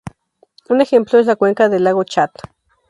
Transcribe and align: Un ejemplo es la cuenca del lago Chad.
Un 0.69 0.79
ejemplo 0.81 1.19
es 1.19 1.27
la 1.27 1.35
cuenca 1.35 1.69
del 1.69 1.83
lago 1.83 2.03
Chad. 2.03 2.31